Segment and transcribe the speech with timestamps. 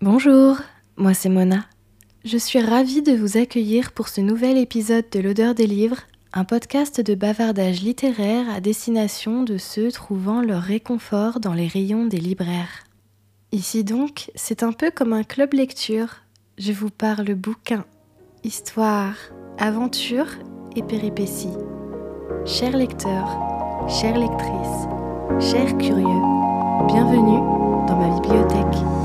[0.00, 0.58] Bonjour,
[0.96, 1.64] moi c'est Mona.
[2.24, 6.44] Je suis ravie de vous accueillir pour ce nouvel épisode de l'odeur des livres, un
[6.44, 12.20] podcast de bavardage littéraire à destination de ceux trouvant leur réconfort dans les rayons des
[12.20, 12.84] libraires.
[13.50, 16.18] Ici donc, c'est un peu comme un club lecture.
[16.58, 17.84] Je vous parle bouquins,
[18.44, 19.16] histoire,
[19.58, 20.28] aventure
[20.76, 21.56] et péripéties.
[22.46, 26.22] Chers lecteurs, chères lectrices, chers curieux,
[26.86, 27.40] bienvenue
[27.88, 28.97] dans ma bibliothèque.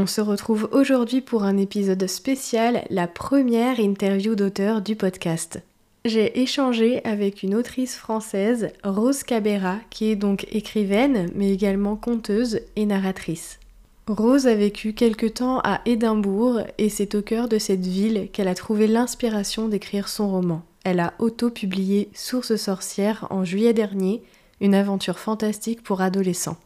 [0.00, 5.60] On se retrouve aujourd'hui pour un épisode spécial, la première interview d'auteur du podcast.
[6.04, 12.60] J'ai échangé avec une autrice française, Rose Cabera, qui est donc écrivaine, mais également conteuse
[12.76, 13.58] et narratrice.
[14.06, 18.46] Rose a vécu quelque temps à Édimbourg et c'est au cœur de cette ville qu'elle
[18.46, 20.62] a trouvé l'inspiration d'écrire son roman.
[20.84, 24.22] Elle a auto-publié Source sorcière en juillet dernier,
[24.60, 26.56] une aventure fantastique pour adolescents.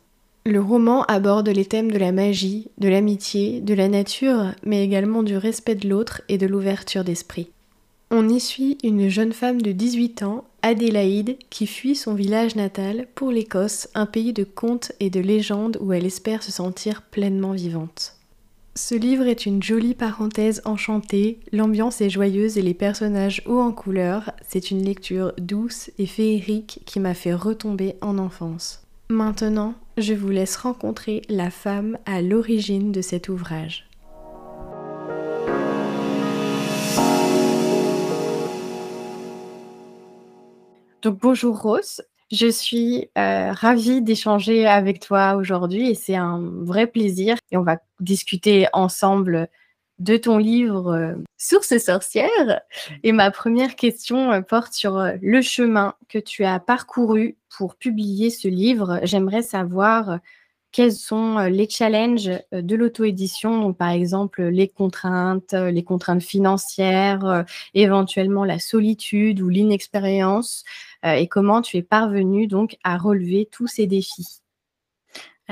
[0.44, 5.22] Le roman aborde les thèmes de la magie, de l'amitié, de la nature, mais également
[5.22, 7.52] du respect de l'autre et de l'ouverture d'esprit.
[8.10, 13.06] On y suit une jeune femme de 18 ans, Adélaïde, qui fuit son village natal
[13.14, 17.52] pour l'Écosse, un pays de contes et de légendes où elle espère se sentir pleinement
[17.52, 18.16] vivante.
[18.74, 23.70] Ce livre est une jolie parenthèse enchantée, l'ambiance est joyeuse et les personnages hauts en
[23.70, 28.82] couleur, c'est une lecture douce et féerique qui m'a fait retomber en enfance.
[29.12, 33.86] Maintenant, je vous laisse rencontrer la femme à l'origine de cet ouvrage.
[41.02, 46.86] Donc bonjour Rose, je suis euh, ravie d'échanger avec toi aujourd'hui et c'est un vrai
[46.86, 49.50] plaisir et on va discuter ensemble
[50.02, 52.60] de ton livre euh, Source sorcière.
[53.02, 57.76] Et ma première question euh, porte sur euh, le chemin que tu as parcouru pour
[57.76, 59.00] publier ce livre.
[59.04, 60.18] J'aimerais savoir
[60.72, 68.58] quels sont les challenges de l'auto-édition, par exemple les contraintes, les contraintes financières, éventuellement la
[68.58, 70.64] solitude ou l'inexpérience,
[71.04, 74.41] et comment tu es parvenu donc à relever tous ces défis?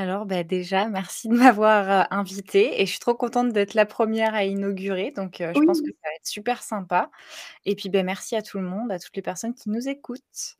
[0.00, 3.87] Alors, bah, déjà, merci de m'avoir, invité invitée et je suis trop contente d'être la
[3.87, 5.94] première à inaugurer, donc je pense que Oui.
[6.03, 7.11] ça va être super sympa
[7.65, 10.56] et puis, beh, merci à tout le monde, à toutes les personnes qui nous écoutent.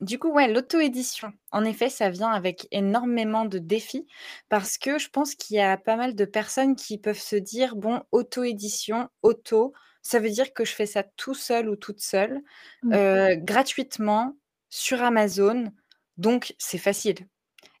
[0.00, 4.06] Du coup, ouais, l'auto-édition, en effet, ça vient avec énormément de défis
[4.48, 7.76] parce que je pense qu'il y a pas mal de personnes qui peuvent se dire:
[7.76, 9.72] «Bon, auto-édition, auto,
[10.02, 12.40] ça veut dire que je fais ça tout seul ou toute seule,
[12.82, 12.94] Mmh.
[12.94, 14.36] heu, gratuitement
[14.70, 15.72] sur Amazon,
[16.16, 17.26] donc c'est facile».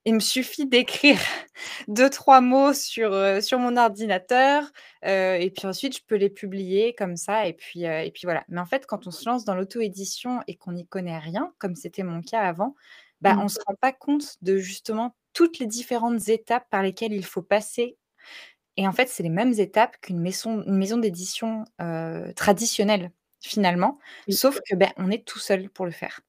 [0.08, 1.18] Il me suffit d'écrire
[1.88, 3.12] deux-trois mots sur,
[3.42, 4.62] sur mon ordinateur,
[5.04, 8.22] heu et puis ensuite je peux les publier comme ça et puis, heu et puis
[8.24, 8.44] voilà.
[8.48, 11.74] Mais en fait, quand on se lance dans l'auto-édition et qu'on n'y connaît rien, comme
[11.74, 12.76] c'était mon cas avant,
[13.20, 13.40] bah, Mmh.
[13.40, 17.42] on se rend pas compte de justement toutes les différentes étapes par lesquelles il faut
[17.42, 17.96] passer
[18.78, 21.64] et en fait, c'est les mêmes étapes qu'une maison une maison d'édition,
[22.36, 23.12] traditionnelle
[23.42, 23.98] finalement,
[24.30, 26.20] sauf que, ben, on est tout seul pour le faire.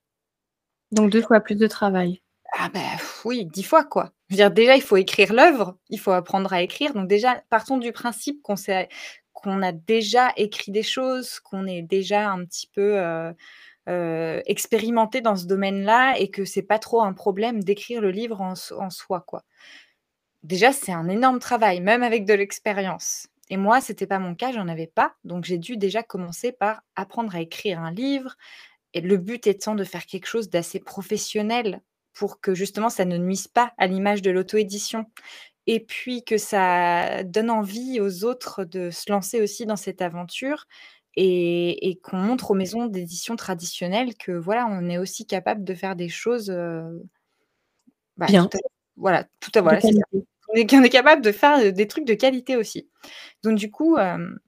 [0.91, 2.21] Donc 2 fois plus de travail.
[2.53, 4.11] Ah pff, oui, 10 fois, quoi.
[4.29, 6.93] Je veux dire, déjà, il faut écrire l'œuvre, il faut apprendre à écrire.
[6.93, 8.41] Donc déjà, partons du principe
[9.33, 13.33] qu'on a déjà écrit des choses, qu'on est déjà un petit peu, heu
[13.89, 18.41] heu, expérimenté dans ce domaine-là et que c'est pas trop un problème d'écrire le livre
[18.41, 18.55] en
[18.91, 19.43] soi, quoi.
[20.43, 24.51] Déjà, c'est un énorme travail, même avec de l'expérience et moi, c'était pas mon cas,
[24.51, 28.35] j'en avais pas, donc j'ai dû déjà commencer par apprendre à écrire un livre
[28.93, 31.81] et le but étant de faire quelque chose d'assez professionnel
[32.17, 35.05] pour que justement ça ne nuise pas à l'image de l'auto-édition
[35.67, 40.65] et puis que ça donne envie aux autres de se lancer aussi dans cette aventure
[41.15, 45.73] et et qu'on montre aux maisons d'édition traditionnelles que voilà, on est aussi capable de
[45.75, 47.03] faire des choses, heu,
[48.17, 48.59] bah, tout Bien, à
[48.95, 49.79] voilà, tout à voilà.
[50.49, 52.89] On est qu'on est capable de faire, heu, des trucs de qualité aussi.
[53.43, 54.39] Donc du coup, hem,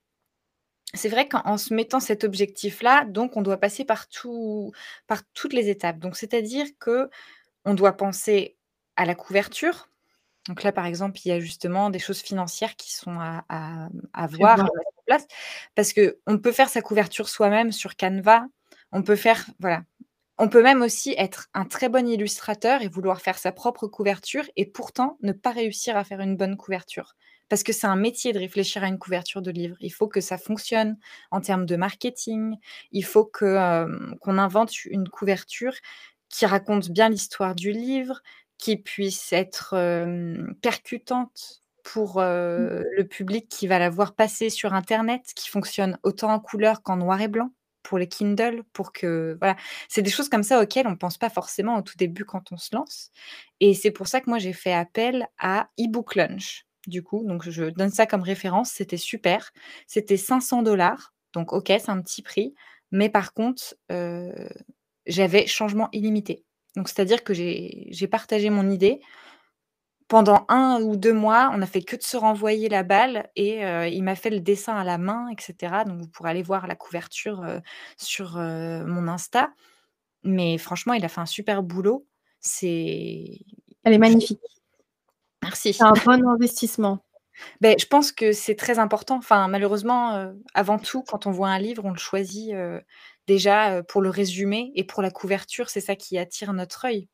[0.94, 4.72] c'est vrai qu'en en se mettant cet objectif-là, donc on doit passer par tout
[5.08, 6.00] par toutes les étapes.
[6.00, 6.66] Donc c'est-à-dire
[7.70, 8.58] qu'on doit penser
[8.96, 9.90] à la couverture.
[10.48, 13.90] Donc là, par exemple, il y a justement des choses financières qui sont à à,
[14.14, 15.28] à voir, à mettre en place
[15.76, 18.48] parce qu'on peut faire sa couverture soi-même sur Canva.
[18.92, 19.84] On peut faire voilà.
[20.40, 24.46] On peut même aussi être un très bon illustrateur et vouloir faire sa propre couverture
[24.56, 27.16] et pourtant ne pas réussir à faire une bonne couverture.
[27.50, 29.76] Parce que c'est un métier de réfléchir à une couverture de livre.
[29.82, 30.98] Il faut que ça fonctionne
[31.32, 32.56] en termes de marketing.
[32.92, 35.74] Il faut hem, qu'on invente une couverture
[36.30, 38.22] qui raconte bien l'histoire du livre,
[38.58, 39.76] qui puisse être,
[40.62, 42.84] percutante pour, Mmh.
[42.98, 46.98] le public qui va la voir passer sur internet, qui fonctionne autant en couleur qu'en
[46.98, 47.52] noir et blanc,
[47.84, 49.56] pour les Kindle, pour que voilà.
[49.88, 52.58] C'est des choses comme ça auxquelles on pense pas forcément au tout début quand on
[52.58, 53.12] se lance
[53.60, 57.66] et c'est pour ça que moi j'ai fait appel à eBookLunch, du coup, donc je
[57.66, 59.52] donne ça comme référence, c'était super.
[59.88, 60.64] C'était 500
[61.34, 62.54] donc OK, c'est un petit prix,
[62.92, 63.76] mais par contre,
[65.10, 66.46] j'avais changement illimité.
[66.78, 69.02] Donc c'est-à-dire que j'ai partagé mon idée.
[70.08, 73.64] Pendant un ou 2 mois, on a fait que de se renvoyer la balle et
[73.64, 75.86] heu, il m'a fait le dessin à la main et cetera.
[75.86, 77.62] Donc vous pourrez aller voir la couverture, heu,
[77.98, 79.52] sur, heu, mon Insta.
[80.24, 82.08] Mais franchement, il a fait un super boulot.
[82.42, 83.40] C'est
[83.84, 84.40] Elle est magnifique.
[85.44, 85.84] C'est merci.
[85.84, 87.00] un bon investissement.
[87.62, 89.18] Beh, je pense que c'est très important.
[89.18, 92.54] Enfin, malheureusement, heu, avant tout, quand on voit un livre, on le choisit,
[93.30, 97.08] déjà, heu, pour le résumé et pour la couverture, c'est ça qui attire notre œil.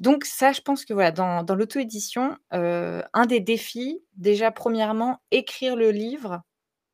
[0.00, 5.76] Donc ça, je pense que voilà, dans l'auto-édition, heu, un des défis, déjà, premièrement, écrire
[5.76, 6.42] le livre.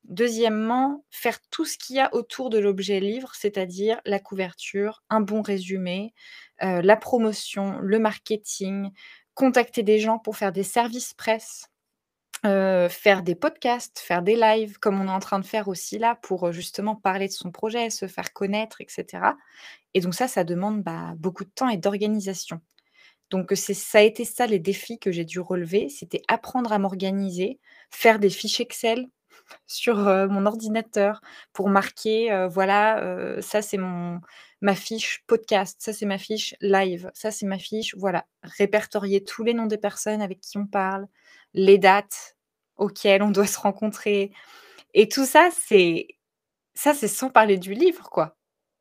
[0.05, 5.21] Deuxièmement, faire tout ce qu'il y a autour de l'objet livre, c'est-à-dire la couverture, un
[5.21, 6.15] bon résumé,
[6.63, 8.91] heu, la promotion, le marketing,
[9.35, 11.67] contacter des gens pour faire des services presse.
[12.45, 15.99] Heu, faire des podcasts, faire des lives comme on est en train de faire aussi
[15.99, 19.37] là pour, heu, justement parler de son projet, se faire connaître et cetera
[19.95, 22.61] et donc ça, ça demande, bah, beaucoup de temps et d'organisation.
[23.31, 26.79] Donc c'est ça a été ça les défis que j'ai dû relever, c'était apprendre à
[26.79, 27.61] m'organiser,
[27.91, 29.07] faire des fiches Excel
[29.67, 31.21] sur, mon ordinateur
[31.55, 33.79] pour marquer, voilà, ça c'est
[34.63, 38.27] ma fiche podcast, ça c'est ma fiche live, ça c'est ma fiche voilà.
[38.45, 41.07] Répertorier tous les noms des personnes avec qui on parle,
[41.55, 42.34] les dates
[42.77, 44.33] auxquelles on doit se rencontrer
[44.95, 46.09] et tout ça, c'est
[46.75, 48.37] ça c'est sans parler du livre, quoi.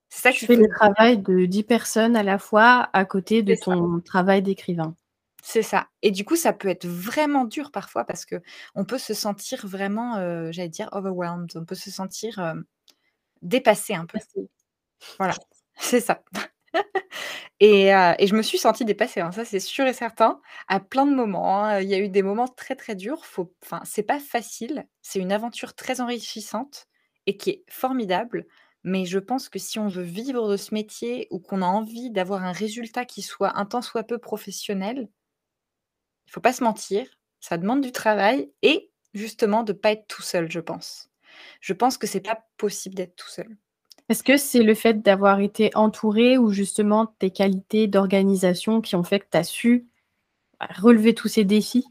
[0.10, 3.42] C'est ça Tu qu'il fais le travail de 10 personnes à la fois, à côté
[3.44, 3.76] de ça.
[3.76, 4.96] ton travail d'écrivain.
[5.42, 9.14] C'est ça et du coup, ça peut être vraiment dur parfois parce qu'on peut se
[9.14, 12.64] sentir vraiment, heu, j'allais dire overwhelmed, on peut se sentir, hem,
[13.44, 14.20] dépassé un peu.
[14.20, 14.50] Merci.
[15.20, 15.36] Voilà,
[15.78, 16.24] c'est ça
[17.64, 20.80] et heu et je me suis sentie dépassée, hein, ça c'est sûr et certain, à
[20.80, 21.80] plein de moments, hein.
[21.82, 25.20] Il y a eu des moments très, très durs, faut enfin, c'est pas facile, c'est
[25.20, 26.88] une aventure très enrichissante
[27.28, 28.46] et qui est formidable,
[28.84, 32.12] mais je pense que si on veut vivre de ce métier ou qu'on a envie
[32.12, 35.10] d'avoir un résultat qui soit un tant soit peu professionnel
[36.28, 37.08] il faut pas se mentir,
[37.40, 41.10] ça demande du travail et justement de pas être tout seul, je pense.
[41.62, 43.58] Je pense que c'est pas possible d'être tout seul.
[44.10, 49.04] Est-ce que c'est le fait d'avoir été entouré ou justement tes qualités d'organisation qui ont
[49.04, 49.88] fait que tu as su,
[50.60, 51.86] bah, relever tous ces défis?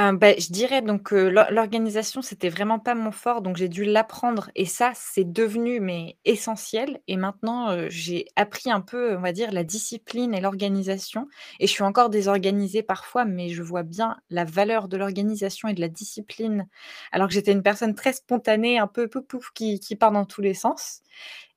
[0.00, 3.84] Heu, beh, je dirais donc l'or l'organisation, c'était vraiment pas mon fort, donc j'ai dû
[3.84, 7.00] l'apprendre et ça, c'est devenu mais essentiel.
[7.08, 11.28] Et maintenant, heu, j'ai appris un peu, on va dire, la discipline et l'organisation.
[11.58, 15.74] Et je suis encore désorganisée parfois, mais je vois bien la valeur de l'organisation et
[15.74, 16.66] de la discipline,
[17.12, 20.24] alors que j'étais une personne très spontanée, un peu pouf pouf qui qui part dans
[20.24, 21.02] tous les sens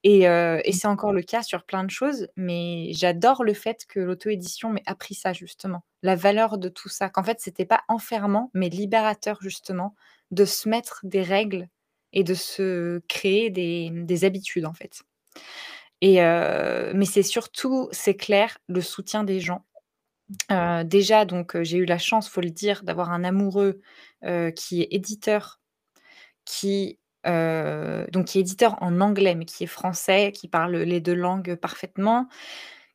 [0.04, 0.72] et Mmh.
[0.74, 4.84] c'est encore le cas sur plein de choses, mais j'adore le fait que l'auto-édition m'ait
[4.86, 9.38] appris ça justement, la valeur de tout ça, qu'en fait c'était pas enfermant, mais libérateur
[9.42, 9.96] justement,
[10.32, 11.68] de se mettre des règles
[12.14, 15.04] et de se créer des, mmh, des habitudes en fait
[16.02, 16.18] et
[16.94, 19.66] mais c'est surtout, c'est clair, le soutien des gens.
[20.86, 23.82] Déjà donc j'ai eu la chance, faut le dire, d'avoir un amoureux,
[24.56, 25.60] qui est éditeur
[26.46, 31.02] qui, heu, donc qui est éditeur en anglais, mais qui est français, qui parle les
[31.02, 32.28] 2 langues parfaitement,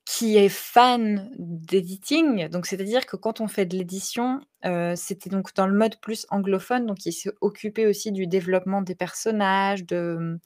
[0.06, 2.48] qui est fan d'editing.
[2.48, 6.26] Donc c'est-à-dire que quand on fait de l'édition, heu, c'était donc dans le mode plus
[6.30, 10.38] anglophone, donc il s'est occupé aussi du développement des personnages, de,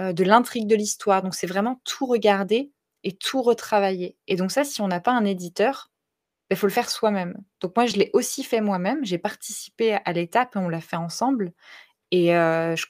[0.00, 1.22] heu, de l'intrigue de l'histoire.
[1.22, 2.72] Donc c'est vraiment tout regarder
[3.04, 5.90] et tout retravailler et donc ça, si on n'a pas un éditeur,
[6.50, 7.36] il faut le faire soi-même.
[7.60, 10.96] Donc moi, je l'ai aussi fait moi-même, j'ai participé à l'étape et on l'a fait
[10.96, 11.52] ensemble
[12.12, 12.84] et heu, j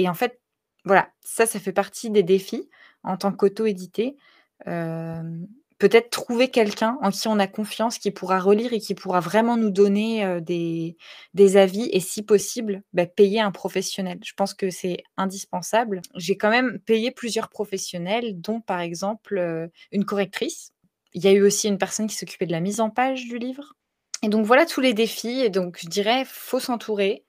[0.00, 0.40] et en fait,
[0.84, 2.68] voilà, ça, ça fait partie des défis
[3.02, 4.16] en tant qu'auto-édité.
[4.64, 9.56] Peut-être trouver quelqu'un en qui on a confiance, qui pourra relire et qui pourra vraiment
[9.56, 14.18] nous donner, des avis et si possible, bah, payer un professionnel.
[14.24, 16.02] Je pense que c'est indispensable.
[16.16, 20.72] J'ai quand même payé plusieurs professionnels, dont par exemple, une correctrice.
[21.12, 23.38] Il y a eu aussi une personne qui s'occupait de la mise en page du
[23.38, 23.74] livre
[24.22, 27.24] et donc voilà tous les défis et donc je dirais, faut s'entourer.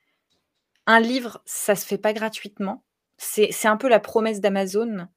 [0.87, 2.83] Un livre, ça se fait pas gratuitement.
[3.17, 5.07] C'est un peu la promesse d'Amazon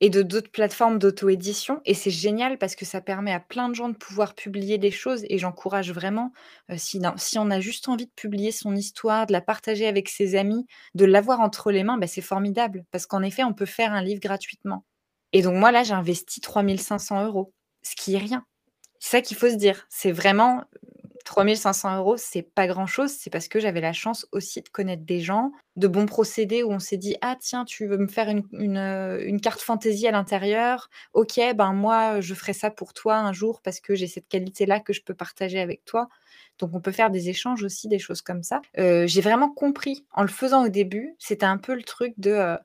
[0.00, 3.74] et de d'autres plateformes d'auto-édition et c'est génial parce que ça permet à plein de
[3.74, 6.32] gens de pouvoir publier des choses et j'encourage vraiment,
[6.70, 7.00] heu, si
[7.38, 11.04] on a juste envie de publier son histoire, de la partager avec ses amis, de
[11.06, 14.20] l'avoir entre les mains, bah, c'est formidable parce qu'en effet, on peut faire un livre
[14.20, 14.84] gratuitement
[15.32, 18.44] et donc moi, là, j'ai investi 3 500 €, ce qui est rien
[19.00, 19.86] C'est ça qu'il faut se dire.
[19.90, 20.64] C'est vraiment
[21.26, 23.10] 3 500 €, c'est pas grand-chose.
[23.12, 26.72] C'est parce que j'avais la chance aussi de connaître des gens, de bons procédés où
[26.72, 30.12] on s'est dit: «Ah tiens, tu veux me faire une heu, une carte fantaisie à
[30.12, 30.88] l'intérieur?
[31.14, 34.80] OK, ben moi, je ferai ça pour toi un jour parce que j'ai cette qualité-là
[34.80, 36.08] que je peux partager avec toi».
[36.58, 38.62] Donc on peut faire des échanges aussi, des choses comme ça.
[38.78, 42.30] Heu, j'ai vraiment compris en le faisant au début, c'était un peu le truc de,
[42.32, 42.58] heu,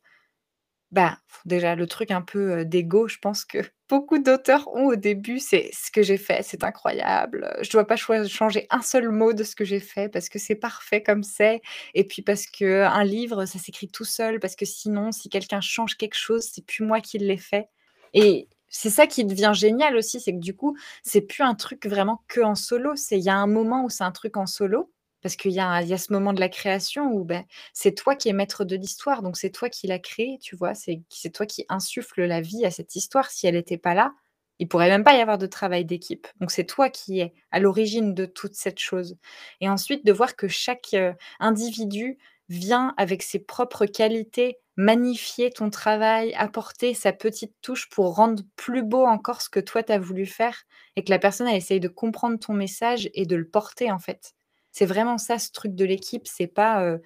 [0.91, 4.95] bah, déjà le truc un peu, heu, d'ego, je pense que beaucoup d'auteurs ont au
[4.95, 9.33] début, c'est: «Ce que j'ai fait, c'est incroyable, je dois pas changer un seul mot
[9.33, 11.61] de ce que j'ai fait parce que c'est parfait comme c'est
[11.93, 15.95] et puis parce qu'un livre, ça s'écrit tout seul, parce que sinon, si quelqu'un change
[15.97, 17.67] quelque chose, c'est plus moi qui l'ai fait»
[18.13, 21.85] et c'est ça qui devient génial aussi, c'est que du coup, c'est plus un truc
[21.85, 24.91] vraiment qu'en solo, c'est il y a un moment où c'est un truc en solo
[25.21, 28.33] parce qu'il y a ce moment de la création où, beh, c'est toi qui es
[28.33, 30.73] maître de l'histoire, donc c'est toi qui l'as créée, tu vois?
[30.75, 33.29] C'est toi qui insuffles la vie à cette histoire.
[33.31, 34.13] Si elle était pas là,
[34.59, 36.27] il pourrait même pas y avoir de travail d'équipe.
[36.39, 39.17] Donc c'est toi qui es à l'origine de toute cette chose
[39.59, 42.17] et ensuite de voir que chaque, heu, individu
[42.49, 48.83] vient avec ses propres qualités magnifier ton travail, apporter sa petite touche pour rendre plus
[48.83, 50.63] beau encore ce que toi tu as voulu faire
[50.95, 53.99] et que la personne elle essaye de comprendre ton message et de le porter en
[53.99, 54.33] fait.
[54.73, 57.01] C'est vraiment ça ce truc de l'équipe, c'est pas, heu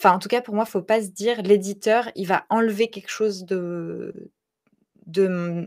[0.00, 3.10] enfin en tout cas pour moi, faut pas se dire: «L'éditeur, il va enlever quelque
[3.10, 4.14] chose de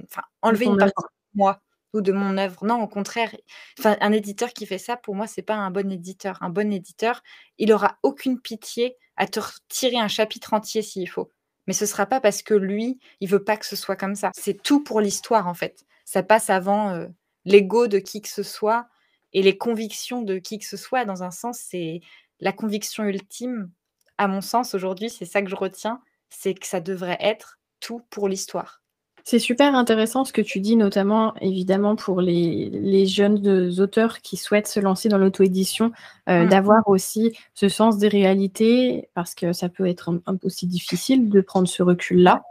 [0.06, 0.96] enfin enlever une partie
[1.36, 1.62] de moi
[1.94, 2.66] ou de mon œuvre».
[2.66, 3.36] Non, au contraire,
[3.80, 6.38] enfin un éditeur qui fait ça, pour moi, c'est pas un bon éditeur.
[6.44, 7.24] Un bon éditeur,
[7.60, 11.30] il aura aucune pitié à te retirer un chapitre entier s'il faut.
[11.68, 14.32] Mais ce sera pas parce que lui, il veut pas que ce soit comme ça.
[14.36, 15.86] C'est tout pour l'histoire en fait.
[16.06, 17.10] Ça passe avant, heu,
[17.46, 18.88] l'ego de qui que ce soit
[19.34, 21.06] et les convictions de qui que ce soit.
[21.06, 22.02] Dans un sens, c'est
[22.40, 23.72] la conviction ultime,
[24.18, 28.02] à mon sens aujourd'hui, c'est ça que je retiens, c'est que ça devrait être tout
[28.10, 28.82] pour l'histoire.
[29.26, 34.36] C'est super intéressant ce que tu dis, notamment évidemment pour les les jeunes, auteurs qui
[34.36, 35.94] souhaitent se lancer dans l'auto-édition,
[36.30, 36.50] heu, Mmh.
[36.50, 40.68] d'avoir aussi ce sens des réalités parce que ça peut être un un peu aussi
[40.68, 42.44] difficile de prendre ce recul-là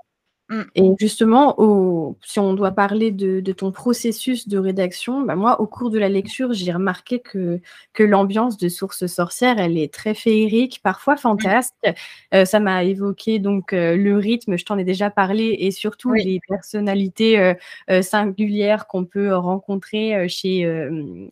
[0.53, 0.63] Mmh.
[0.75, 5.61] et justement au si on doit parler de de ton processus de rédaction, bah, moi,
[5.63, 7.61] au cours de la lecture, j'ai remarqué que
[7.95, 11.19] que l'ambiance de Sources Sorcières, elle est très féerique, parfois Mmh.
[11.19, 11.75] fantasque.
[12.35, 16.11] Heu, ça m'a évoqué donc heu, le rythme, je t'en ai déjà parlé et surtout
[16.11, 16.23] Oui.
[16.25, 17.55] les personnalités, heu
[17.91, 20.65] heu, singulières qu'on peut rencontrer, chez,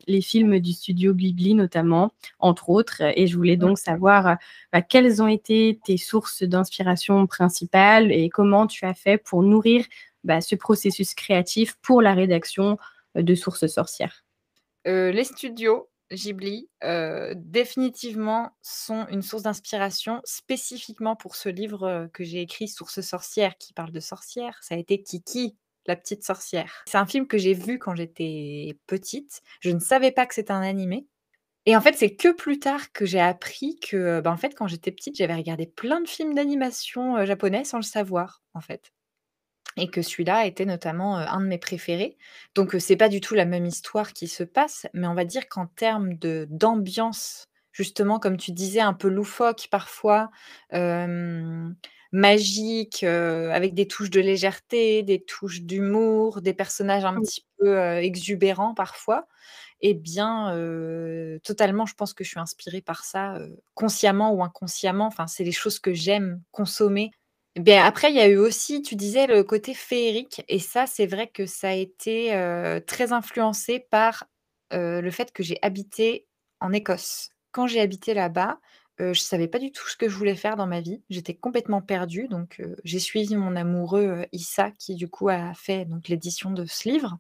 [0.07, 4.37] les films du studio Ghibli notamment, entre autres et je voulais donc savoir,
[4.73, 9.85] bah, quelles ont été tes sources d'inspiration principales et comment tu as pour nourrir,
[10.25, 12.79] bah, ce processus créatif pour la rédaction
[13.15, 14.25] de Sources Sorcières?
[14.87, 22.25] Heu, les studios Ghibli, heu, définitivement sont une source d'inspiration spécifiquement pour ce livre, que
[22.25, 24.59] j'ai écrit Sources Sorcières qui parle de sorcières.
[24.63, 26.83] Ça a été Kiki, la petite sorcière.
[26.87, 29.41] C'est un film que j'ai vu quand j'étais petite.
[29.61, 31.07] Je ne savais pas que c'était un animé
[31.67, 34.67] et en fait, c'est que plus tard que j'ai appris que, bah, en fait, quand
[34.67, 38.93] j'étais petite, j'avais regardé plein de films d'animation, japonais sans le savoir, en fait
[39.77, 42.17] et que celui-là était notamment, un de mes préférés.
[42.55, 45.25] Donc heu, c'est pas du tout la même histoire qui se passe, mais on va
[45.25, 50.31] dire qu'en termes de d'ambiance, justement, comme tu disais, un peu loufoque parfois,
[52.13, 58.75] magique, avec des touches de légèreté, des touches d'humour, des personnages un petit peu, exubérants
[58.75, 59.27] parfois
[59.83, 60.51] et bien,
[61.45, 63.39] totalement, je pense que je suis inspirée par ça,
[63.75, 65.07] consciemment ou inconsciemment.
[65.07, 67.11] Enfin, c'est les choses que j'aime consommer.
[67.57, 71.27] Après, il y a eu aussi, tu disais, le côté féerique et ça, c'est vrai
[71.29, 72.31] que ça a été,
[72.87, 74.25] très influencé par,
[74.73, 76.27] le fait que j'ai habité
[76.61, 77.31] en Écosse.
[77.53, 78.61] Quand j'ai habité là-bas,
[79.01, 81.03] heu, je savais pas du tout ce que je voulais faire dans ma vie.
[81.11, 86.53] J'étais complètement perdue donc j'ai suivi mon amoureux, Issa qui, du coup, a fait l'édition
[86.53, 87.19] de ce livre.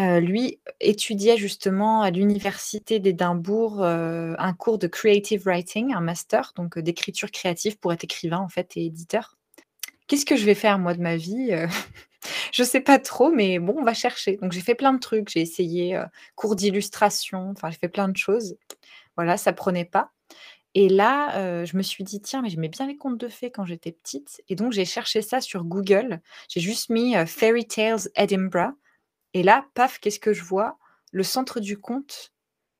[0.00, 7.30] Lui étudiait justement à l'université d'Édimbourg, un cours de creative writing, un master, donc d'écriture
[7.30, 9.36] créative pour être écrivain, en fait et éditeur.
[10.08, 11.66] Qu'est-ce que je vais faire moi de ma vie, heu?
[12.52, 14.36] Je sais pas trop, mais bon, on va chercher.
[14.38, 15.28] Donc j'ai fait plein de trucs.
[15.30, 16.04] J'ai essayé, heu,
[16.36, 18.56] cours d'illustration, enfin, j'ai fait plein de choses.
[19.16, 20.12] Voilà, ça prenait pas
[20.74, 23.50] et là, heu, je me suis dit: «Tiens, mais j'aimais bien les contes de fées
[23.52, 26.20] quand j'étais petite» et donc j'ai cherché ça sur Google.
[26.48, 28.74] J'ai juste mis, Fairy Tales Edinburgh
[29.34, 30.78] et là, paf, qu'est-ce que je vois?
[31.12, 32.32] Le centre du conte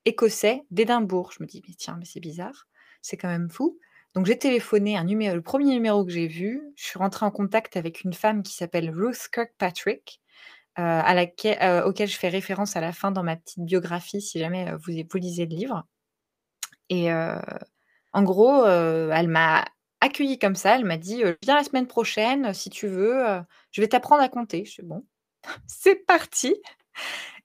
[0.07, 1.33] écossais d'Édimbourg.
[1.33, 2.69] Je me dis: «Mais tiens, mais c'est bizarre,
[3.03, 3.79] c'est quand même fou».
[4.15, 7.33] Donc j'ai téléphoné un numé le 1er numéro que j'ai vu, je suis rentrée en
[7.33, 10.21] contact avec une femme qui s'appelle Ruth Kirkpatrick,
[10.79, 14.71] laquelle heu, auquel je fais référence à la fin dans ma petite biographie si jamais,
[14.73, 15.85] heu, vous vous lisez le livre
[16.91, 17.11] et
[18.13, 19.65] en gros, elle m'a
[20.01, 20.77] accueillie comme ça.
[20.77, 23.25] Elle m'a dit, «Viens la semaine prochaine si tu veux,
[23.73, 24.65] je vais t'apprendre à compter».
[24.65, 25.05] Je fais: «Bon,
[25.67, 26.55] c'est parti»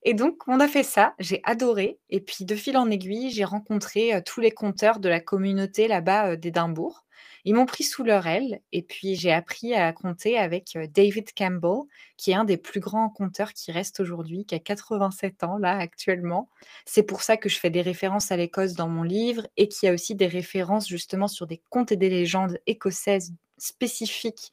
[0.03, 3.44] Et donc on a fait ça, j'ai adoré et puis de fil en aiguille, j'ai
[3.44, 7.06] rencontré, heu, tous les conteurs de la communauté là-bas, heu, d'Édimbourg.
[7.46, 11.34] Ils m'ont pris sous leur aile et puis j'ai appris à compter avec, heu, David
[11.38, 11.82] Campbell,
[12.18, 15.77] qui est un des plus grands conteurs qui reste aujourd'hui, qui a 87 ans là
[15.77, 16.50] actuellement.
[16.86, 19.88] C'est pour ça que je fais des références à l'Écosse dans mon livre et qu'il
[19.88, 24.51] y a aussi des références justement sur des contes et des légendes écossaises spécifiques.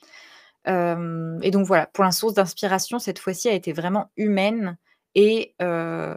[1.43, 4.77] Et donc voilà, pour la source d'inspiration cette fois-ci a été vraiment humaine
[5.17, 6.17] et heu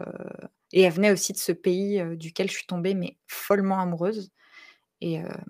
[0.72, 4.30] et elle venait aussi de ce pays, heu, duquel je suis tombée mais follement amoureuse
[5.02, 5.40] et hem,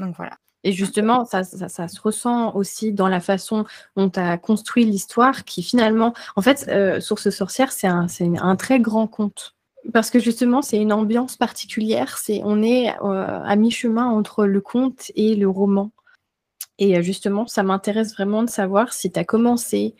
[0.00, 0.38] donc voilà.
[0.64, 5.44] Et justement, ça ça se ressent aussi dans la façon dont tu as construit l'histoire
[5.44, 6.70] qui finalement en fait,
[7.02, 9.54] Source sorcière, c'est un un très grand conte.
[9.92, 15.12] Parce que justement, c'est une ambiance particulière, c'est on est, à mi-chemin entre le conte
[15.16, 15.92] et le roman.
[16.78, 19.94] Et justement, ça m'intéresse vraiment de savoir si tu as commencé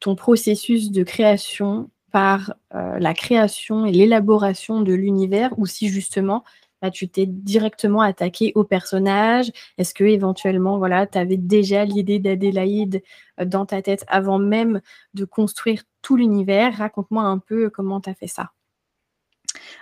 [0.00, 6.44] ton processus de création par, heu, la création et l'élaboration de l'univers ou si justement
[6.82, 9.50] bah, tu t'es directement attaqué au personnage?
[9.78, 13.02] Est-ce que éventuellement, voilà, tu avais déjà l'idée d'Adélaïde,
[13.40, 14.80] heu, dans ta tête avant même
[15.14, 16.76] de construire tout l'univers?
[16.78, 18.52] Raconte-moi un peu comment tu as fait ça.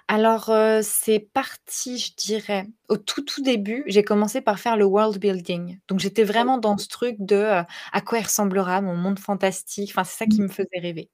[0.08, 4.84] Alors, heu, c'est parti, je dirais, au tout, tout début, j'ai commencé par faire le
[4.84, 5.78] world building.
[5.88, 7.36] Donc j'étais vraiment dans ce truc de,
[7.92, 9.90] à quoi ressemblera mon monde fantastique?
[9.90, 10.44] Enfin, c'est ça qui Mmh.
[10.44, 11.10] me faisait rêver.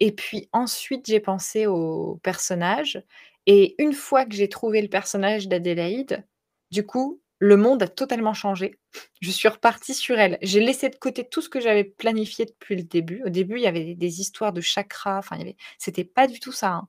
[0.00, 3.02] Et puis ensuite, j'ai pensé au personnage
[3.46, 6.26] et une fois que j'ai trouvé le personnage d'Adélaïde,
[6.70, 8.78] du coup, le monde a totalement changé.
[9.22, 10.38] Je suis repartie sur elle.
[10.42, 13.22] J'ai laissé de côté tout ce que j'avais planifié depuis le début.
[13.24, 16.52] Au début, il y avait des histoires de chakras, enfin, avait c'était pas du tout
[16.52, 16.88] ça, hein.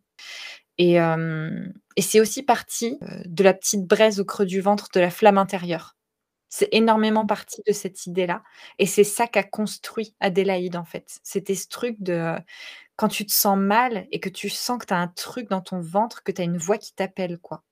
[0.77, 0.97] Et
[1.97, 5.11] et c'est aussi parti, heu, de la petite braise au creux du ventre, de la
[5.11, 5.95] flamme intérieure.
[6.49, 8.43] C'est énormément parti de cette idée-là
[8.79, 11.19] et c'est ça qu'a construit Adélaïde, en fait.
[11.23, 12.35] C'était ce truc de,
[13.01, 15.61] quand tu te sens mal et que tu sens que tu as un truc dans
[15.61, 17.63] ton ventre, que tu as une voix qui t'appelle, quoi.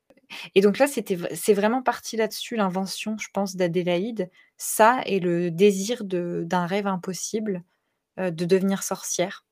[0.56, 4.30] Et donc là, c'est vraiment parti là-dessus l'invention, je pense, d'Adélaïde.
[4.58, 7.64] Ça et le désir d'un rêve impossible,
[8.20, 9.46] heu, de devenir sorcière.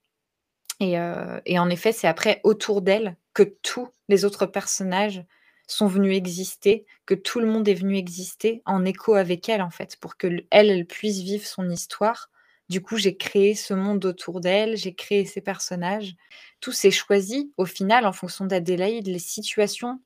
[0.80, 5.26] Et heu et en effet, c'est après autour d'elle que tous les autres personnages
[5.68, 9.70] sont venus exister, que tout le monde est venu exister en écho avec elle, en
[9.72, 12.30] fait, pour que elle puisse vivre son histoire.
[12.70, 16.16] Du coup, j'ai créé ce monde autour d'elle, j'ai créé ces personnages.
[16.60, 19.08] Tout s'est choisi au final en fonction d'Adélaïde.
[19.08, 20.02] Les situations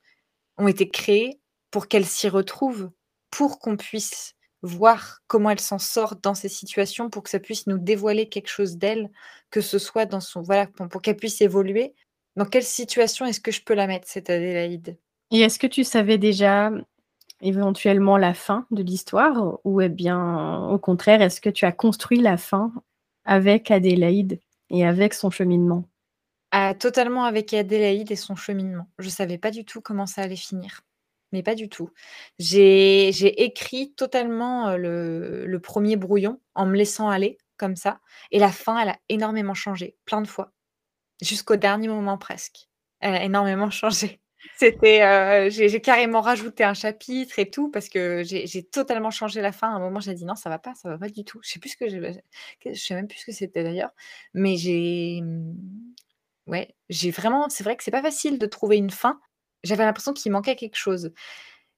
[0.57, 1.39] ont été créées
[1.71, 2.91] pour qu'elle s'y retrouve,
[3.31, 7.65] pour qu'on puisse voir comment elle s'en sort dans ces situations, pour que ça puisse
[7.65, 9.09] nous dévoiler quelque chose d'elle,
[9.49, 11.95] que ce soit dans son voilà, pour pour qu'elle puisse évoluer.
[12.35, 14.97] Dans quelle situation est-ce que je peux la mettre, cette Adélaïde?
[15.31, 16.71] Et est-ce que tu savais déjà,
[17.41, 19.59] éventuellement, la fin de l'histoire?
[19.65, 22.73] Ou eh bien, au contraire, est-ce que tu as construit la fin
[23.25, 25.85] avec Adélaïde et avec son cheminement?
[26.51, 28.87] Ah, totalement avec Adélaïde et son cheminement.
[28.99, 30.81] Je savais pas du tout comment ça allait finir,
[31.31, 31.91] mais pas du tout.
[32.39, 33.07] J'ai
[33.43, 38.01] écrit totalement, heu, le 1 brouillon en me laissant aller comme ça
[38.31, 40.51] et la fin, elle a énormément changé, plein de fois,
[41.21, 42.69] jusqu'au dernier moment presque.
[43.01, 44.20] Elle a énormément changé.
[44.53, 49.51] C'était, heu, j'ai carrément rajouté un chapitre et tout parce que j'ai totalement changé la
[49.51, 49.69] fin.
[49.71, 51.39] À un moment, j'ai dit: «Non, ça va pas, ça va pas du tout».
[51.43, 53.91] Je sais plus ce que je sais même plus ce que c'était d'ailleurs,
[54.33, 55.55] mais j'ai, mmh,
[56.47, 59.19] ouais, j'ai vraiment c'est vrai que c'est pas facile de trouver une fin.
[59.63, 61.11] J'avais l'impression qu'il manquait quelque chose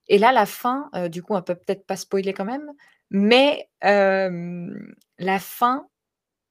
[0.08, 2.72] et là, la fin, heu, du coup, on peut peut-être pas spoiler quand même,
[3.10, 5.88] mais hem, la fin,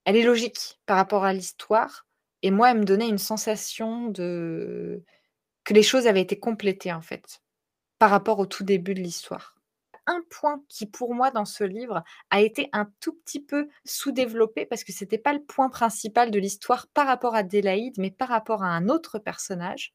[0.05, 2.05] elle est logique par rapport à l'histoire
[2.43, 5.03] et moi, elle me donnait une sensation de
[5.63, 7.41] que les choses avaient été complétées, en fait,
[7.99, 9.55] par rapport au tout début de l'histoire.
[10.05, 14.65] Un point qui, pour moi, dans ce livre, a été un tout petit peu sous-développé
[14.65, 18.29] parce que c'était pas le point principal de l'histoire par rapport à Adélaïde, mais par
[18.29, 19.93] rapport à un autre personnage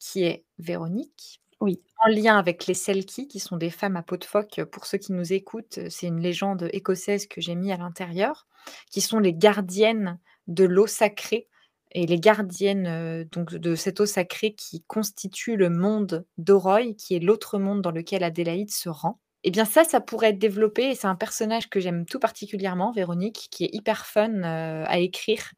[0.00, 1.80] qui est Véronique, Oui.
[2.04, 4.62] en lien avec les Selkie, qui sont des femmes à peau de phoque.
[4.72, 8.46] Pour ceux qui nous écoutent, c'est une légende écossaise que j'ai mis à l'intérieur,
[8.90, 11.48] qui sont les gardiennes de l'eau sacrée
[11.92, 17.14] et les gardiennes, heu, donc de cette eau sacrée qui constitue le monde d'Oroy, qui
[17.16, 19.20] est l'autre monde dans lequel Adélaïde se rend.
[19.44, 22.92] Et bien ça, ça pourrait être développé et c'est un personnage que j'aime tout particulièrement,
[22.92, 25.52] Véronique, qui est hyper fun, heu, à écrire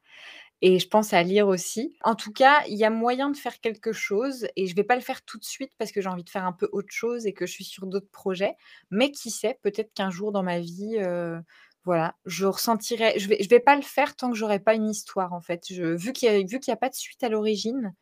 [0.60, 1.96] et je pense à lire aussi.
[2.04, 4.94] En tout cas, il y a moyen de faire quelque chose et je vais pas
[4.94, 7.26] le faire tout de suite parce que j'ai envie de faire un peu autre chose
[7.26, 8.54] et que je suis sur d'autres projets.
[8.90, 11.40] Mais qui sait, peut-être qu'un jour dans ma vie, heu,
[11.84, 15.32] voilà, je ressentirai je vais vais pas le faire tant que j'aurai pas une histoire,
[15.32, 15.64] en fait.
[15.70, 17.94] Vu qu'il y a a pas de suite à l'origine,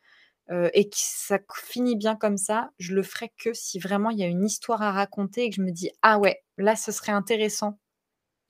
[0.51, 4.19] heu et que ça finit bien comme ça, je le ferai que si vraiment il
[4.19, 6.91] y a une histoire à raconter et que je me dis: «Ah ouais, là, ce
[6.93, 7.79] serait intéressant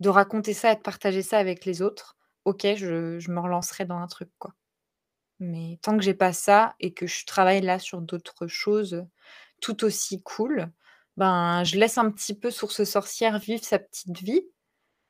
[0.01, 2.17] de raconter ça et de partager ça avec les autres».
[2.45, 4.53] OK, je je me relancerai dans un truc, quoi.
[5.39, 9.05] mais tant que j'ai pas ça et que je travaille là sur d'autres choses,
[9.61, 10.71] tout aussi cool,
[11.17, 14.43] ben, je laisse un petit peu Source Sorcière vivre sa petite vie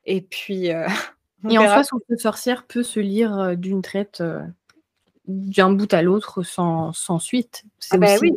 [0.06, 0.70] et puis,
[1.44, 4.42] on Et en verra soi, Source Sorcière peut se lire, heu, d'une traite, heu,
[5.28, 7.64] d'un bout à l'autre sans sans suite.
[7.90, 8.32] Ah C'est bah, aussi oui,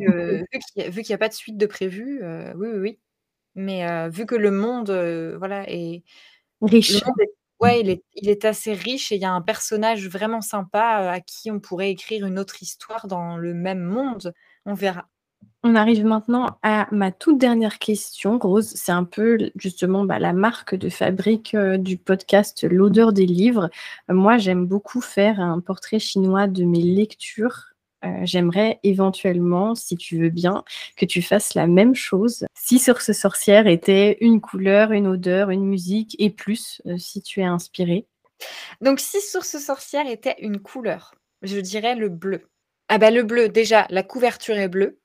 [0.90, 2.20] vu qu'il y a pas de suite de prévu,
[2.56, 2.98] oui, oui, oui.
[3.56, 4.90] Mais, vu que le monde,
[5.38, 6.04] voilà est
[6.62, 7.02] riche.
[7.18, 10.40] est ouais, il est il est assez riche et il y a un personnage vraiment
[10.42, 14.32] sympa, à qui on pourrait écrire une autre histoire dans le même monde.
[14.66, 15.08] On verra.
[15.66, 18.74] On arrive maintenant à ma toute dernière question, Rose.
[18.74, 23.70] C'est un peu justement, bah, la marque de fabrique, heu, du podcast L'odeur des livres.
[24.10, 27.72] Moi, j'aime beaucoup faire un portrait chinois de mes lectures.
[28.04, 30.64] Heu, j'aimerais éventuellement, si tu veux bien,
[30.98, 32.44] que tu fasses la même chose.
[32.54, 37.40] Si Source Sorcière était une couleur, une odeur, une musique et plus, heu, si tu
[37.40, 38.06] es inspirée.
[38.82, 42.50] Donc si Source Sorcière était une couleur, je dirais le bleu.
[42.90, 44.98] Ah bah, le bleu, déjà, la couverture est bleue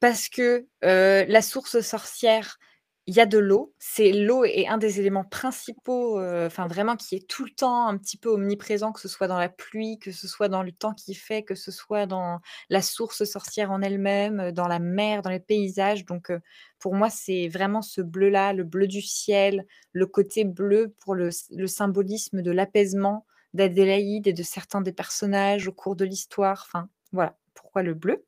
[0.00, 2.58] parce que, la source sorcière,
[3.06, 3.74] il y a de l'eau.
[3.78, 7.96] C'est l'eau est un des éléments principaux, enfin vraiment qui est tout le temps un
[7.96, 10.92] petit peu omniprésent, que ce soit dans la pluie, que ce soit dans le temps
[10.94, 15.30] qu'il fait, que ce soit dans la source sorcière en elle-même, dans la mer, dans
[15.30, 16.04] les paysages.
[16.04, 16.30] Donc,
[16.78, 21.30] pour moi, c'est vraiment ce bleu-là, le bleu du ciel, le côté bleu pour le
[21.50, 26.64] le symbolisme de l'apaisement d'Adélaïde et de certains des personnages au cours de l'histoire.
[26.68, 28.27] Enfin, voilà, pourquoi le bleu?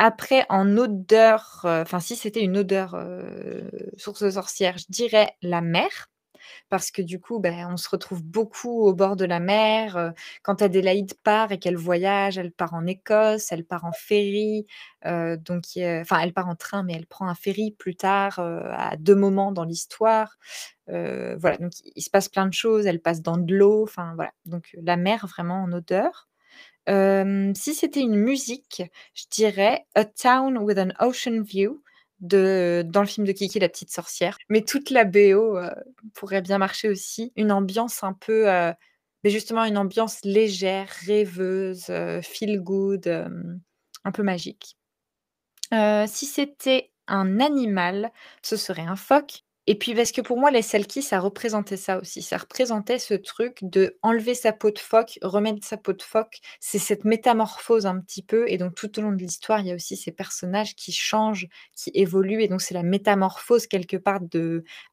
[0.00, 5.60] Après en odeur, heu, enfin si c'était une odeur, heu, source sorcière, je dirais la
[5.60, 6.06] mer,
[6.70, 10.12] parce que du coup, beh, on se retrouve beaucoup au bord de la mer, heu,
[10.42, 14.66] quand Adélaïde part et qu'elle voyage, elle part en Écosse, elle part en ferry,
[15.04, 19.16] donc enfin elle part en train, mais elle prend un ferry plus tard, à 2
[19.16, 20.36] moments dans l'histoire.
[20.88, 24.32] Voilà, donc il se passe plein de choses, elle passe dans de l'eau, enfin voilà,
[24.46, 26.27] donc la mer vraiment en odeur.
[27.54, 28.82] Si c'était une musique,
[29.14, 31.82] je dirais A Town with an Ocean View
[32.20, 34.36] de dans le film de Kiki la petite sorcière.
[34.48, 35.70] Mais toute la BO, heu,
[36.14, 37.32] pourrait bien marcher aussi.
[37.36, 38.72] Une ambiance un peu, heu,
[39.24, 43.06] beh, justement une ambiance légère, rêveuse, heu, feel good,
[44.04, 44.76] un peu magique.
[45.72, 50.62] Si c'était un animal, ce serait un phoque et puis parce que pour moi les
[50.62, 52.22] selkies ça représentait ça aussi.
[52.22, 56.38] Ça représentait ce truc d'enlever sa peau de phoque, remettre sa peau de phoque.
[56.60, 59.72] C'est cette métamorphose un petit peu et donc tout au long de l'histoire, il y
[59.72, 64.20] a aussi ces personnages qui changent, qui évoluent et donc c'est la métamorphose quelque part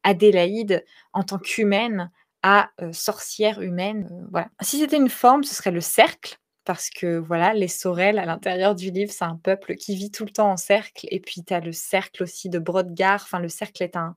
[0.04, 2.10] d'Adélaïde en tant qu'humaine
[2.42, 4.48] à, heu, sorcière humaine, heu, voilà.
[4.62, 8.74] Si c'était une forme, ce serait le cercle parce que voilà, les Sorel à l'intérieur
[8.74, 11.54] du livre, c'est un peuple qui vit tout le temps en cercle et puis tu
[11.54, 13.20] as le cercle aussi de Brodgar.
[13.22, 14.16] Enfin, le cercle est un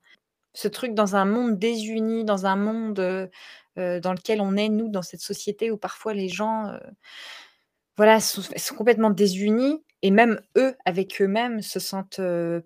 [0.54, 3.30] ce truc dans un monde désuni, dans un monde,
[3.76, 6.72] dans lequel on est, nous, dans cette société où parfois les gens,
[7.96, 12.20] voilà, sont sont complètement désunis et même eux, avec eux-mêmes, se sentent,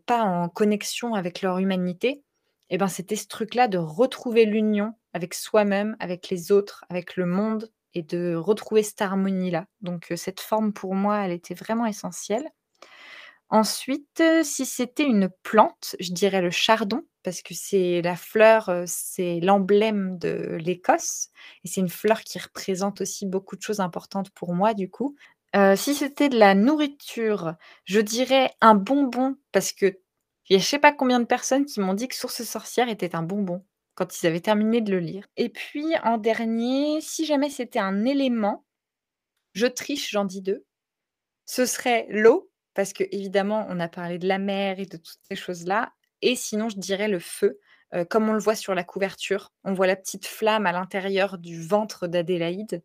[0.06, 2.24] pas en connexion avec leur humanité
[2.70, 7.26] et ben, c'était ce truc-là de retrouver l'union avec soi-même, avec les autres, avec le
[7.26, 9.66] monde et de retrouver cette harmonie-là.
[9.80, 12.48] Donc cette forme pour moi, elle était vraiment essentielle.
[13.50, 19.40] Ensuite, si c'était une plante, je dirais le chardon parce que c'est la fleur, c'est
[19.40, 21.30] l'emblème de l'Écosse
[21.64, 25.16] et c'est une fleur qui représente aussi beaucoup de choses importantes pour moi, du coup.
[25.76, 29.96] Si c'était de la nourriture, je dirais un bonbon parce qu'il
[30.50, 33.16] y a je sais pas combien de personnes qui m'ont dit que Source Sorcière était
[33.16, 37.50] un bonbon quand ils avaient terminé de le lire et puis en dernier, si jamais
[37.50, 38.64] c'était un élément,
[39.52, 40.66] je triche, j'en dis 2.
[41.46, 45.36] Ce serait l'eau parce qu'évidemment, on a parlé de la mer et de toutes ces
[45.36, 45.92] choses-là
[46.32, 47.60] et sinon je dirais le feu,
[47.94, 49.52] heu, comme on le voit sur la couverture.
[49.64, 52.82] On voit la petite flamme à l'intérieur du ventre d'Adélaïde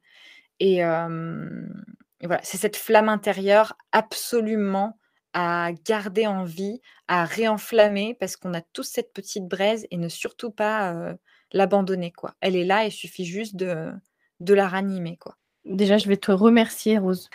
[0.60, 1.74] et hem
[2.22, 5.00] et voilà, c'est cette flamme intérieure absolument
[5.34, 10.10] à garder en vie, à réenflammer parce qu'on a tous cette petite braise et ne
[10.10, 11.18] surtout pas, heu,
[11.54, 12.36] l'abandonner, quoi.
[12.42, 13.92] Elle est là, il suffit juste de
[14.42, 15.39] de la ranimer, quoi.
[15.70, 17.30] Déjà, je vais te remercier, Rose.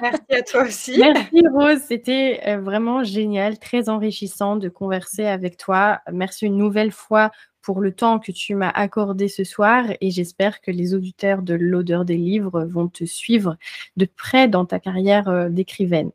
[0.00, 0.98] Merci à toi aussi.
[0.98, 6.00] Merci Rose, c'était, heu, vraiment génial, très enrichissant de converser avec toi.
[6.12, 7.30] Merci une nouvelle fois
[7.62, 11.54] pour le temps que tu m'as accordé ce soir et j'espère que les auditeurs de
[11.54, 13.56] L'odeur des livres vont te suivre
[13.96, 16.10] de près dans ta carrière, heu, d'écrivaine.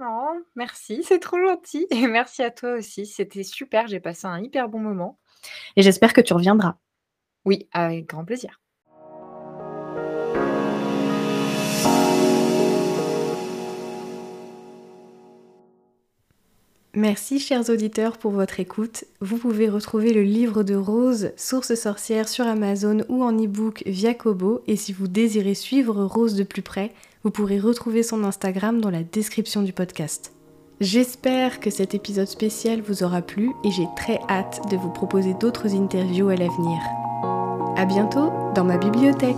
[0.00, 3.06] Oh, merci, c'est trop gentil et merci à toi aussi.
[3.06, 5.18] C'était super, j'ai passé un hyper bon moment.
[5.76, 6.76] Et j'espère que tu reviendras.
[7.46, 8.60] Oui, avec grand plaisir.
[17.00, 19.04] Merci chers auditeurs pour votre écoute.
[19.22, 24.12] Vous pouvez retrouver le livre de Rose, Source sorcière sur Amazon ou en e-book via
[24.12, 26.92] Kobo et si vous désirez suivre Rose de plus près,
[27.24, 30.32] Vous pourrez retrouver son Instagram dans la description du podcast.
[30.80, 35.32] J'espère que cet épisode spécial vous aura plu et j'ai très hâte de vous proposer
[35.32, 36.80] d'autres interviews à l'avenir.
[37.78, 39.36] A bientôt dans ma bibliothèque.